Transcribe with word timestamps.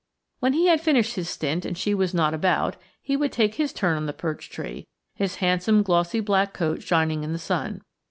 When 0.39 0.53
he 0.53 0.65
had 0.65 0.81
finished 0.81 1.13
his 1.13 1.29
stint 1.29 1.63
and 1.63 1.77
she 1.77 1.93
was 1.93 2.11
not 2.11 2.33
about, 2.33 2.75
he 3.03 3.15
would 3.15 3.31
take 3.31 3.53
his 3.53 3.71
turn 3.71 3.95
on 3.97 4.07
the 4.07 4.13
perch 4.13 4.49
tree, 4.49 4.87
his 5.13 5.35
handsome 5.35 5.83
glossy 5.83 6.21
black 6.21 6.53
coat 6.53 6.81
shining 6.81 7.23
in 7.23 7.33
the 7.33 7.37
sun. 7.37 7.83